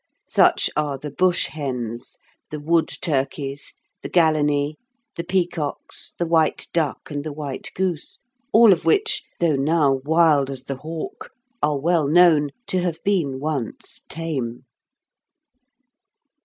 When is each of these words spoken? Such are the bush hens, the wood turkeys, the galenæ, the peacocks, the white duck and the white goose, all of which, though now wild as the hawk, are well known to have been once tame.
Such 0.27 0.67
are 0.75 0.97
the 0.97 1.11
bush 1.11 1.45
hens, 1.49 2.17
the 2.49 2.59
wood 2.59 2.87
turkeys, 3.01 3.75
the 4.01 4.09
galenæ, 4.09 4.73
the 5.15 5.23
peacocks, 5.23 6.15
the 6.17 6.25
white 6.25 6.67
duck 6.73 7.11
and 7.11 7.23
the 7.23 7.31
white 7.31 7.69
goose, 7.75 8.19
all 8.51 8.73
of 8.73 8.83
which, 8.83 9.21
though 9.39 9.55
now 9.55 10.01
wild 10.03 10.49
as 10.49 10.63
the 10.63 10.77
hawk, 10.77 11.29
are 11.61 11.77
well 11.77 12.07
known 12.07 12.49
to 12.65 12.79
have 12.81 12.97
been 13.03 13.39
once 13.39 14.01
tame. 14.09 14.65